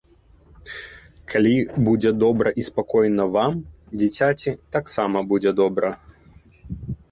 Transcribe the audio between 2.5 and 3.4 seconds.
і спакойна